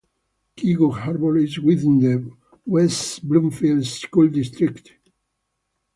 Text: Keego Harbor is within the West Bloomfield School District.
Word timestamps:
Keego 0.57 0.89
Harbor 0.95 1.37
is 1.37 1.59
within 1.59 1.99
the 1.99 2.31
West 2.65 3.23
Bloomfield 3.29 3.85
School 3.85 4.29
District. 4.29 4.93